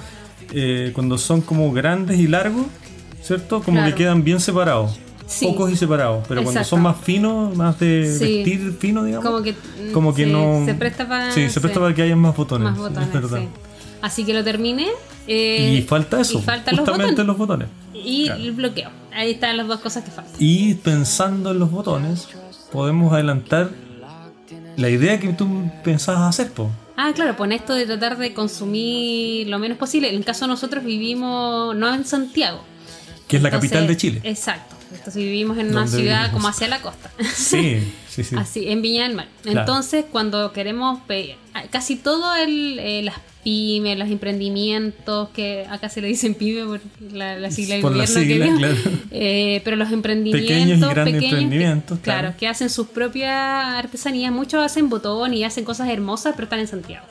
[0.52, 2.66] eh, cuando son como grandes y largos,
[3.22, 3.60] ¿cierto?
[3.62, 3.94] Como Claro.
[3.94, 5.46] que quedan bien separados, Sí.
[5.46, 8.42] pocos y separados, pero cuando son más finos, más de Sí.
[8.44, 9.54] vestir fino, digamos, Como que,
[9.92, 10.62] como que no...
[10.64, 13.40] se presta para- Sí, se presta para que haya más botones, Más botones, es verdad.
[13.98, 14.02] Sí.
[14.02, 14.88] Así que lo terminé.
[15.26, 17.26] eh, Y falta eso, y faltan los justamente botones.
[17.26, 17.68] los botones.
[17.94, 18.40] Y Claro.
[18.42, 18.90] el bloqueo.
[19.12, 20.34] Ahí están las dos cosas que faltan.
[20.38, 22.28] Y pensando en los botones,
[22.72, 23.70] podemos adelantar
[24.76, 26.70] la idea que tú pensabas hacer, po.
[26.96, 30.08] Ah, claro, pues en esto de tratar de consumir lo menos posible.
[30.08, 32.62] En el caso de nosotros vivimos no en Santiago.
[33.28, 34.20] que es la Entonces, capital de Chile.
[34.24, 34.74] Exacto.
[34.90, 36.30] Entonces vivimos en una ciudad vivimos.
[36.32, 37.10] como hacia la costa.
[37.34, 38.34] Sí, sí, sí.
[38.38, 39.28] Así, en Viña del Mar.
[39.42, 39.60] Claro.
[39.60, 41.36] Entonces, cuando queremos pe-
[41.70, 43.16] casi todo el, eh, las
[43.48, 46.80] pymes, los emprendimientos, que acá se le dicen pyme por
[47.12, 48.74] la, la sigla Por la sigla, que claro.
[49.10, 54.32] Eh, pero los emprendimientos Pequeños pequeños, emprendimientos, que, claro, que hacen sus propias artesanías.
[54.32, 57.06] Muchos hacen botón y hacen cosas hermosas, pero están en Santiago.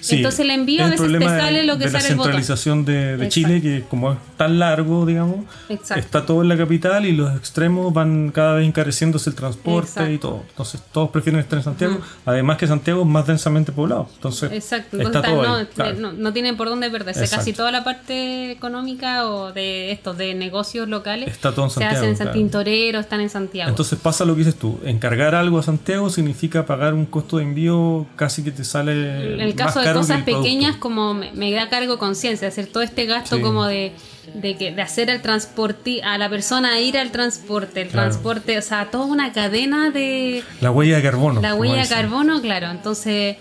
[0.00, 2.32] Sí, Entonces el envío a veces te sale lo que de sale la el botón.
[2.32, 3.28] centralización de, de.
[3.28, 6.00] Chile, que como es tan largo, digamos, Exacto.
[6.00, 10.10] está todo en la capital y los extremos van cada vez encareciéndose el transporte Exacto.
[10.12, 10.42] y todo.
[10.50, 14.08] Entonces todos prefieren estar en Santiago, además que Santiago es más densamente poblado.
[14.14, 15.98] Entonces Exacto, está entonces todo está- ahí, no, claro.
[16.00, 17.28] no, no tienen por dónde perderse.
[17.28, 21.74] Casi toda la parte económica o de estos de negocios locales Está todo en se
[21.80, 22.30] Santiago, hacen en claro.
[22.32, 23.68] San Tintorero, están en Santiago.
[23.70, 27.44] Entonces pasa lo que dices tú, encargar algo a Santiago significa pagar un costo de
[27.44, 31.50] envío casi que te sale en el más caso de cosas pequeñas, como me, me
[31.52, 33.42] da cargo conciencia, hacer todo este gasto Sí.
[33.42, 33.92] como de,
[34.34, 38.08] de, que, de hacer el transporte, a la persona ir al transporte, el Claro.
[38.10, 41.40] transporte, o sea, toda una cadena de, La huella de carbono.
[41.40, 42.70] La huella de carbono, claro.
[42.70, 43.36] Entonces,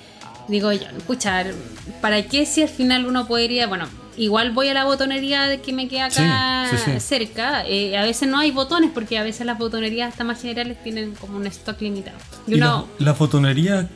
[0.48, 1.54] digo yo, escuchar,
[2.02, 5.88] ¿para qué si al final uno podría, bueno, igual voy a la botonería que me
[5.88, 7.00] queda acá Sí, sí, sí.
[7.00, 7.64] cerca?
[7.66, 11.14] eh, a veces no hay botones porque a veces las botonerías hasta más generales tienen
[11.16, 12.18] como un stock limitado.
[12.48, 13.88] Y la, la fotonería,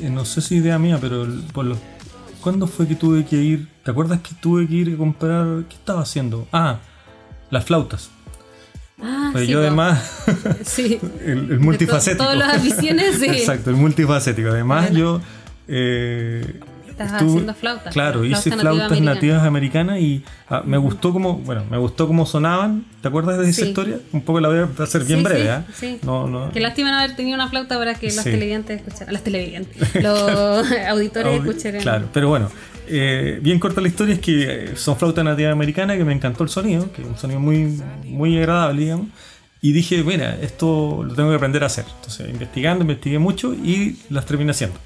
[0.00, 1.78] eh, no sé si idea mía, pero por los,
[2.42, 3.68] ¿cuándo fue que tuve que ir?
[3.84, 5.64] ¿Te acuerdas que tuve que ir a comprar?
[5.68, 6.46] ¿Qué estaba haciendo?
[6.52, 6.78] Ah,
[7.50, 8.10] las flautas.
[9.02, 10.24] ah, Pero sí, yo además,
[10.64, 10.98] sí.
[11.24, 12.22] el, el multifacético.
[12.24, 13.26] todas las aficiones, sí.
[13.28, 14.48] Exacto, el multifacético.
[14.50, 14.98] Además Bueno.
[14.98, 15.20] yo...
[15.68, 16.60] eh,
[16.92, 17.92] Estás estuve- haciendo flautas.
[17.92, 22.24] Claro, flauta hice flautas nativas americanas y ah, me gustó como, bueno, me gustó cómo
[22.26, 22.84] sonaban.
[23.00, 23.68] ¿Te acuerdas de esa Sí.
[23.68, 23.98] historia?
[24.12, 25.64] Un poco la voy a hacer bien Sí, breve, sí, ¿ah?
[25.74, 25.98] sí.
[26.02, 26.50] No, no.
[26.52, 29.12] Qué lástima no haber tenido una flauta para que los televidentes escucharan.
[29.12, 29.94] Los televidentes.
[30.02, 31.80] Los auditores Audi- escucharan.
[31.82, 32.48] Claro, pero bueno,
[32.88, 36.44] eh, bien corta la historia es que eh, son flautas nativas americanas que me encantó
[36.44, 39.06] el sonido, que es un sonido muy, muy agradable, digamos.
[39.64, 41.84] Y dije, mira, esto lo tengo que aprender a hacer.
[41.96, 44.76] Entonces, investigando, investigué mucho y las terminé haciendo.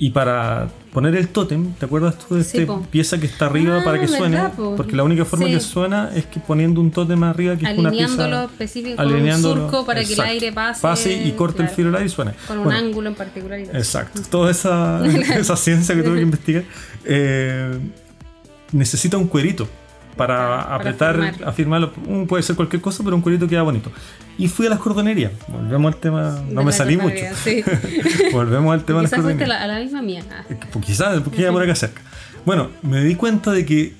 [0.00, 3.78] Y para poner el tótem, ¿te acuerdas tú de Sí, esta pieza que está arriba
[3.80, 4.36] Ah, para que suene?
[4.36, 4.76] ¿verdad, po?
[4.76, 5.52] Porque la única forma Sí.
[5.54, 9.12] que suena es que poniendo un tótem arriba que es una Alineándolo pieza específico con
[9.12, 12.32] un surco para que el aire pase, y corte el filo del aire y suene.
[12.46, 13.58] Con un Bueno, ángulo en particular.
[13.58, 13.76] y todo.
[13.76, 14.20] Exacto.
[14.30, 15.02] Toda esa,
[15.36, 16.64] esa ciencia que tuve que investigar
[17.04, 17.78] eh,
[18.72, 19.66] necesita un cuerito
[20.18, 21.48] para Para apretar, firmarlo.
[21.48, 21.92] afirmarlo.
[22.26, 23.90] Puede ser cualquier cosa, pero un cuerito queda bonito.
[24.36, 25.32] Y fui a las cordonerías.
[25.48, 26.32] Volvemos al tema.
[26.32, 27.16] De No me salí mucho.
[27.42, 27.64] Sí.
[28.32, 29.50] Volvemos al tema de las fuiste cordonerías.
[29.50, 30.22] a la, a la misma mía.
[30.72, 32.02] Pues quizás, porque ya por acá cerca.
[32.44, 33.94] Bueno, me di cuenta de que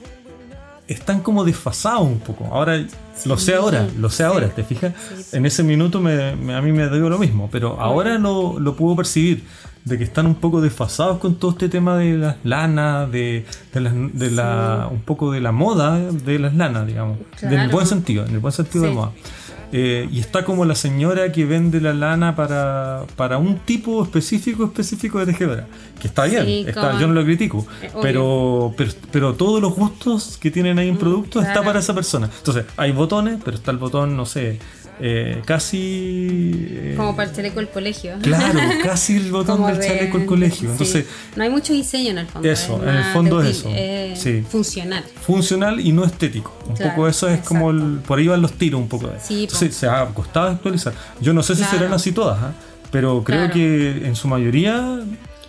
[0.87, 2.47] están como desfasados un poco.
[2.53, 2.83] Ahora,
[3.27, 4.93] lo sé ahora, lo sé ahora, ¿te fijas?
[5.33, 8.75] En ese minuto me- me- a mí me dio lo mismo, pero ahora lo, lo
[8.77, 9.45] puedo percibir,
[9.89, 13.81] de que están un poco desfasados con todo este tema de las lanas, de, de,
[13.81, 17.19] las- de la, un poco de la moda de las lanas, digamos.
[17.43, 17.71] En el Claro.
[17.73, 18.95] buen sentido, en el buen sentido de Sí.
[18.97, 19.13] moda.
[19.71, 24.65] Eh, y está como la señora que vende la lana para, para un tipo específico
[24.65, 25.67] específico de tejedora.
[26.01, 27.67] Que está bien, Sí, está, yo no lo critico.
[27.83, 31.67] Eh, pero, pero, pero todos los gustos que tienen ahí en producto está claro.
[31.67, 32.31] para esa persona.
[32.39, 34.59] Entonces, hay botones, pero está el botón, no sé,
[35.01, 36.67] eh, casi...
[36.71, 38.17] eh, Como para el chaleco del colegio.
[38.23, 40.69] Claro, casi el botón del de- chaleco del colegio.
[40.69, 40.73] sí.
[40.73, 41.07] Entonces,
[41.37, 42.49] no hay mucho diseño en el fondo.
[42.51, 43.71] Eso, es en el fondo es eso.
[43.75, 44.43] es Sí.
[44.49, 45.05] funcional.
[45.23, 46.57] funcional y no estético.
[46.69, 49.21] Un Claro, poco eso es como el, por ahí van los tiros un poco de
[49.21, 49.45] Sí.
[49.45, 50.93] Entonces, se ha costado actualizar.
[51.21, 51.79] Yo no sé si Claro.
[51.79, 52.53] serán así todas, ¿ah?
[52.91, 53.55] pero creo Claro.
[53.55, 55.01] que en su mayoría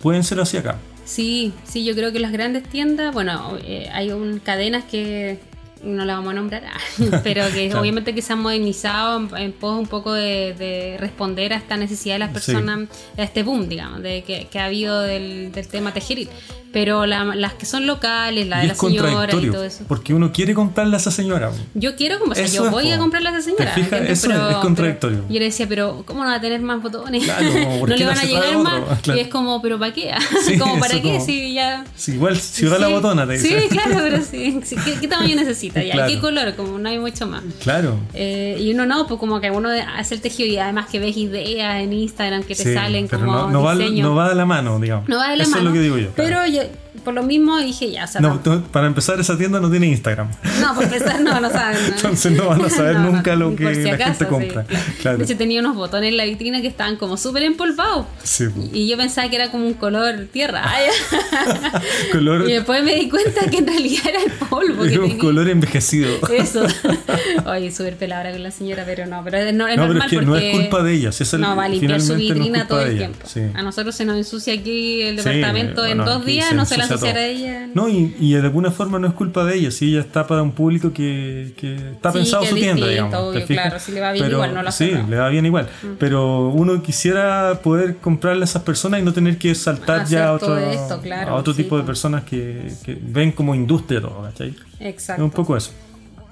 [0.02, 0.76] pueden ser así acá.
[1.04, 5.40] Sí, sí, yo creo que las grandes tiendas, bueno, eh, hay un, cadenas que
[5.82, 6.62] no las vamos a nombrar,
[7.24, 7.80] pero que Claro.
[7.80, 11.76] obviamente que se han modernizado en, en pos un poco de, de responder a esta
[11.76, 12.34] necesidad de las Sí.
[12.52, 16.28] personas, a este boom, digamos, de que, que ha habido del, del tema tejeril.
[16.72, 19.84] Pero la- las que son locales, la y de la señora y todo eso.
[19.88, 21.50] porque uno quiere comprarle a esa señora.
[21.74, 23.74] Yo quiero como, o sea, yo voy a comprarle a esa señora.
[23.76, 24.24] ¿entiendes?
[24.24, 25.18] Eso es contradictorio.
[25.22, 27.24] pero yo le decía, pero ¿cómo no va a tener más botones?
[27.24, 27.46] Claro,
[27.80, 29.00] ¿por no le no van a llegar más.
[29.02, 29.18] Claro.
[29.18, 30.12] Y es como, ¿pero para qué?
[30.46, 31.02] Sí, como, ¿para qué?
[31.14, 31.84] como- Si ya.
[32.06, 32.92] Igual, si da la Sí.
[32.92, 33.60] botona, te dice.
[33.62, 34.60] Sí, claro, pero sí.
[34.64, 35.82] sí, ¿Qué, qué tamaño necesita?
[35.82, 36.08] Ya, Claro.
[36.12, 36.54] ¿Qué color?
[36.54, 37.42] Como no hay mucho más.
[37.62, 37.96] Claro.
[38.14, 41.16] Eh, y uno no, pues como que uno hace el tejido y además que ves
[41.16, 44.04] ideas en Instagram que te Sí, salen pero como no, no va, diseño.
[44.04, 45.08] no va de la mano, digamos.
[45.08, 45.62] No va de la Eso mano.
[45.62, 46.08] es lo que digo yo.
[46.16, 46.89] Pero yo, うん。
[47.04, 50.28] Por lo mismo, dije ya, o sea, No, tú- para empezar, esa tienda no tiene Instagram.
[50.60, 51.78] no, por empezar, no, no saben.
[51.88, 51.94] ¿no?
[51.96, 54.30] Entonces no van a saber No, no, nunca lo que si la acaso, gente sí,
[54.30, 54.64] compra.
[54.64, 54.84] claro.
[55.00, 55.18] Claro.
[55.18, 58.06] De hecho, tenía unos botones en la vitrina que estaban como súper empolvados.
[58.22, 58.62] Sí, po.
[58.72, 60.62] Y yo pensaba que era como un color tierra.
[62.12, 64.82] Color, y después me di cuenta que en realidad era el polvo.
[64.84, 65.18] que un tenía.
[65.18, 66.10] color envejecido.
[66.36, 66.64] Eso.
[67.46, 70.02] Oye, súper pelabra con la señora, pero no, pero es, no, es No, pero normal
[70.06, 71.12] es que porque no es culpa de ella.
[71.12, 73.26] Si es el- no va a limpiar su vitrina todo el tiempo.
[73.26, 73.40] sí.
[73.54, 77.26] A nosotros se nos ensucia aquí el Sí, departamento en dos días, no se la
[77.26, 77.68] ella.
[77.74, 80.42] No, y, y de alguna forma no es culpa de ella, si ella está para
[80.42, 83.10] un público que, que está Sí, pensado que su es tienda, digamos.
[83.12, 85.46] ¿te obvio, claro, si le va bien Pero- igual, no hace Sí, le va bien
[85.46, 85.68] igual.
[85.98, 90.28] Pero uno quisiera poder comprarle a esas personas y no tener que saltar Hacer ya
[90.28, 94.00] a otro, esto, claro, a otro sí, tipo de personas que, que ven como industria
[94.00, 94.54] todo, ¿cachai?
[94.78, 95.24] Es Exacto.
[95.24, 95.72] un poco eso.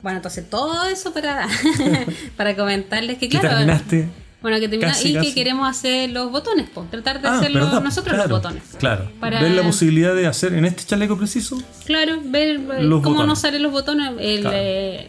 [0.02, 1.48] Bueno, entonces todo eso para,
[2.36, 3.56] para comentarles que, ¿Qué claro.
[3.56, 4.08] terminaste?
[4.40, 5.26] Bueno, que termina Casi, y casi.
[5.28, 7.80] que queremos hacer los botones, pues, tratar de Ah, ¿verdad?
[7.82, 8.62] nosotros Claro, los botones.
[8.78, 9.10] Claro.
[9.18, 11.60] Para- Ver la posibilidad de hacer en este chaleco preciso.
[11.86, 14.12] Claro, ver eh, Los cómo nos salen los botones.
[14.20, 14.56] El Claro.
[14.56, 15.06] eh,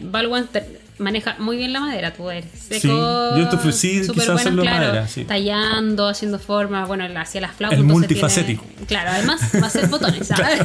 [0.98, 2.44] maneja muy bien la madera, tú eres.
[2.68, 5.24] Sí, yo te ofrecí quizás bueno, hacerlo claro, madera, sí.
[5.24, 7.78] Tallando, haciendo formas, bueno, él hacía las flautas.
[7.78, 8.64] Entonces multifacético.
[8.64, 10.26] tiene- claro, además va a hacer botones.
[10.26, 10.60] ¿sabes?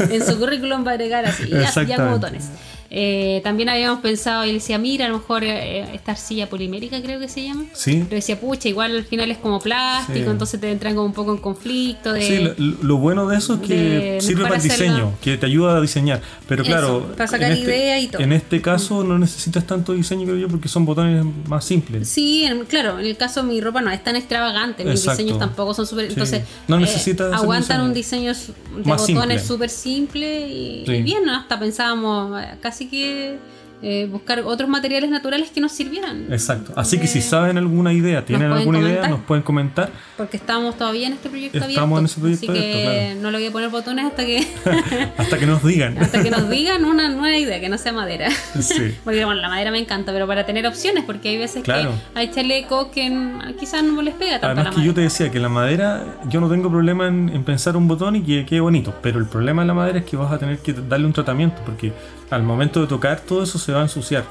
[0.10, 2.48] en su currículum va a agregar así, ya, ya botones.
[2.90, 7.20] Eh, también habíamos pensado, y decía, mira, a lo mejor eh, esta arcilla polimérica creo
[7.20, 7.64] que se llama.
[7.74, 8.00] Sí.
[8.04, 10.24] Pero decía, pucha, igual al final es como plástico, Sí.
[10.30, 12.14] entonces te entran como un poco en conflicto.
[12.14, 15.44] De, Sí, lo, lo bueno de eso es que sirve para el diseño, que te
[15.44, 16.22] ayuda a diseñar.
[16.46, 18.22] Pero Eso, claro, para sacar en, este, idea y todo.
[18.22, 22.08] en este caso no necesitas tanto diseño, creo yo, porque son botones más simples.
[22.08, 25.18] Sí, en- claro, en el caso de mi ropa no es tan extravagante, mis Exacto.
[25.22, 26.06] diseños tampoco son súper...
[26.06, 26.12] Sí.
[26.14, 28.32] Entonces, No eh, necesitas hacer aguantan un diseño.
[28.32, 29.38] diseño su- de Más botones simple.
[29.40, 30.92] súper simple y, Sí.
[30.92, 31.34] y bien, ¿no?
[31.36, 32.46] hasta pensábamos eh,
[32.78, 33.38] casi que
[33.80, 36.26] eh, buscar otros materiales naturales que nos sirvieran.
[36.32, 36.72] Exacto.
[36.76, 39.90] Así que si Eh, saben alguna idea, tienen alguna idea, nos pueden comentar.
[40.16, 41.98] Porque estamos todavía en este proyecto Estamos abierto.
[42.00, 43.20] en ese proyecto así abierto, que claro.
[43.22, 44.46] no le voy a poner botones hasta que
[45.18, 45.96] Hasta que nos digan.
[46.02, 48.30] hasta que nos digan una nueva idea, que no sea madera.
[48.60, 48.96] Sí.
[49.04, 51.92] Porque bueno, la madera me encanta, pero para tener opciones, porque hay veces Claro.
[52.14, 53.10] que hay chalecos que
[53.58, 56.40] quizás no les pega tanto Además la que yo te decía que la madera, yo
[56.40, 59.62] no tengo problema en, en pensar un botón y que quede bonito, pero el problema
[59.62, 61.92] de la madera es que vas a tener que darle un tratamiento, porque
[62.30, 64.24] al momento de tocar todo eso se va a ensuciar.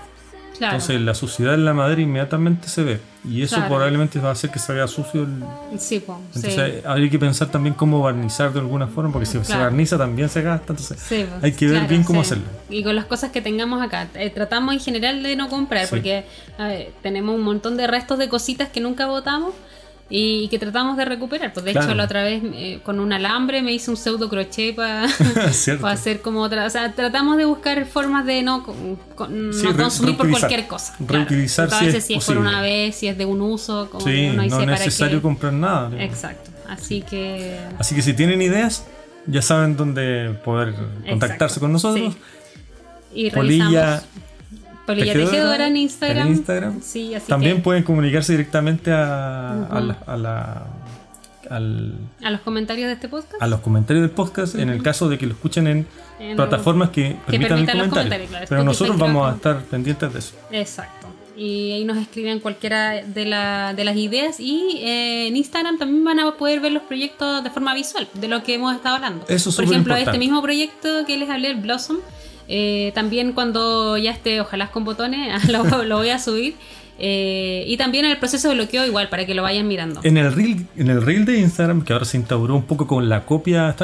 [0.57, 0.73] Claro.
[0.77, 2.99] Entonces la suciedad en la madera inmediatamente se ve.
[3.29, 3.69] Y eso Claro.
[3.75, 5.21] probablemente va a hacer que se vea sucio.
[5.21, 5.43] el-
[5.79, 6.03] Sí, sí.
[6.35, 9.65] Entonces habría que pensar también cómo barnizar de alguna forma, porque si se Claro.
[9.65, 10.73] barniza también se gasta.
[10.73, 12.31] Entonces Sí, po, hay que ver bien cómo sí.
[12.31, 12.45] hacerlo.
[12.71, 14.07] Y con las cosas que tengamos acá.
[14.15, 15.89] eh, tratamos en general de no comprar, Sí.
[15.91, 16.25] porque
[16.57, 19.53] a ver, tenemos un montón de restos de cositas que nunca botamos.
[20.09, 21.51] Y, que tratamos de recuperar.
[21.53, 21.87] Pues de Claro.
[21.87, 25.07] hecho, la otra vez eh, con un alambre me hice un pseudo crochet para
[25.51, 25.85] Cierto.
[25.87, 26.65] hacer como otra.
[26.65, 30.65] O sea, tratamos de buscar formas de no, con- con- Sí, no consumir por cualquier
[30.67, 30.95] cosa.
[30.99, 31.79] Reutilizar Claro.
[31.81, 34.05] si A es veces si es por una vez, si es de un uso, como
[34.05, 35.21] Sí, no es necesario qué.
[35.23, 35.89] comprar nada.
[35.89, 36.13] digamos.
[36.13, 36.51] Exacto.
[36.69, 37.57] Así que.
[37.79, 38.85] Así que si tienen ideas,
[39.25, 42.13] ya saben dónde poder contactarse Exacto, con nosotros.
[42.13, 42.19] sí.
[43.13, 44.01] Y Polilla
[44.95, 46.27] Tejedora Tejedora en Instagram.
[46.27, 46.81] en Instagram.
[46.81, 50.67] Sí, así También que pueden comunicarse directamente a, a la- a la-
[51.49, 53.41] al- a los comentarios de este podcast.
[53.41, 55.87] a los comentarios del podcast en el caso de que lo escuchen en,
[56.19, 58.27] En- plataformas que permitan el permitan los comentario.
[58.27, 58.45] claro.
[58.49, 60.33] Pero nosotros creo vamos a estar pendientes de eso.
[60.51, 61.07] Exacto.
[61.37, 64.39] Y ahí nos escriben cualquiera de, la- de las ideas.
[64.39, 68.27] Y eh, en Instagram también van a poder ver los proyectos de forma visual, de
[68.27, 69.23] lo que hemos estado hablando.
[69.29, 70.09] Eso es Por ejemplo, importante.
[70.09, 71.97] este mismo proyecto que les hablé, el Blossom,
[72.47, 76.55] eh, también cuando ya esté, ojalá con botones, lo, lo voy a subir.
[76.99, 79.99] Eh, y también el proceso de bloqueo igual, para que lo vayan mirando.
[80.03, 83.07] En el reel, en el reel de Instagram, que ahora se instauró un poco con
[83.07, 83.75] la copia,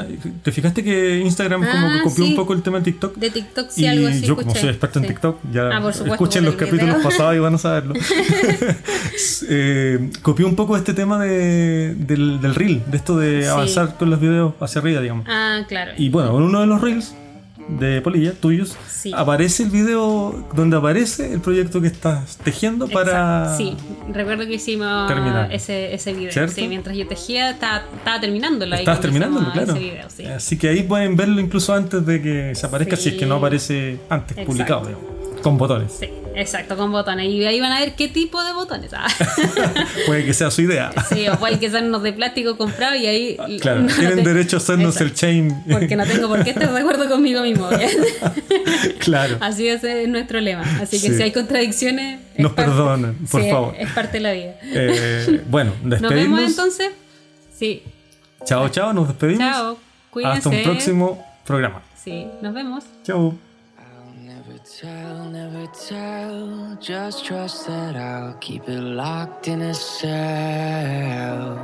[0.42, 2.32] ¿te fijaste que Instagram como que Ah, copió sí.
[2.32, 3.16] un poco el tema de TikTok?
[3.16, 4.22] De TikTok, sí, y algo así.
[4.26, 5.06] yo como soy experto en.
[5.06, 7.04] TikTok, ya Ah, supuesto, escuchen los capítulos video.
[7.04, 7.94] pasados y van a saberlo.
[9.50, 13.48] Eh, copió un poco este tema de, del, del reel, de esto de Sí.
[13.48, 15.26] avanzar con los videos hacia arriba, digamos.
[15.30, 15.92] Ah, claro.
[15.98, 17.14] Y bueno, en uno de los reels
[17.68, 19.12] de Polilla, tuyos, Sí.
[19.16, 23.44] aparece el video donde aparece el proyecto que estás tejiendo para...
[23.54, 23.78] Exacto, Sí,
[24.12, 25.52] recuerdo que hicimos terminar.
[25.54, 26.48] ese, ese video.
[26.48, 28.76] Sí, mientras yo tejía, estaba, estaba terminándolo.
[28.84, 29.72] cuando terminándolo, claro.
[29.74, 30.26] Ese video, sí.
[30.26, 33.36] Así que ahí pueden verlo incluso antes de que se aparezca, si es que no
[33.36, 34.52] aparece antes Exacto.
[34.52, 35.13] publicado, digamos,
[35.44, 35.92] con botones.
[36.00, 37.28] Sí, exacto, con botones.
[37.28, 38.92] Y ahí van a ver qué tipo de botones.
[38.94, 39.08] Ah.
[40.08, 40.92] Puede que sea su idea.
[41.10, 43.38] sí, o pueden que sean unos de plástico comprados y ahí.
[43.60, 45.64] Claro, no tienen derecho a hacernos el chain.
[45.70, 47.70] Porque no tengo por qué estar de acuerdo conmigo mismo.
[49.00, 49.38] claro.
[49.42, 50.64] Así es, es nuestro lema.
[50.82, 51.16] Así que Sí.
[51.18, 52.20] si hay contradicciones.
[52.34, 53.76] es Nos parte- perdonen, por sí, favor.
[53.78, 54.56] Es parte de la vida.
[54.64, 56.38] Eh, bueno, Nos despedimos.
[56.40, 56.90] vemos entonces.
[57.58, 57.84] Sí.
[58.46, 59.40] Chao, chao, nos despedimos.
[59.40, 59.78] Chao.
[60.10, 60.38] Cuídense.
[60.38, 61.82] Hasta un próximo programa.
[62.04, 62.84] Sí, nos vemos.
[63.06, 63.36] Chao.
[64.66, 66.78] Tell, never tell.
[66.80, 71.58] Just trust that I'll keep it locked in a cell.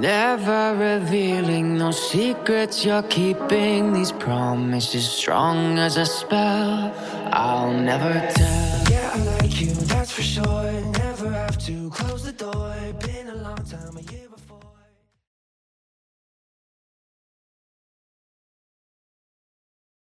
[0.00, 3.92] Never revealing no secrets you're keeping.
[3.92, 6.94] These promises strong as a spell.
[7.30, 8.84] I'll never tell.
[8.90, 10.72] Yeah, I like you, that's for sure.
[10.92, 12.74] Never have to close the door.
[13.00, 13.25] Been